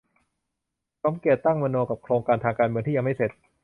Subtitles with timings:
[1.03, 3.31] สมเกียรติ ตั้งนโม กับโครงการทางการเมืองที่ยังไม่เสร็จ